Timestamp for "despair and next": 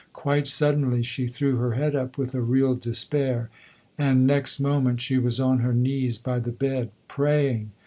2.73-4.59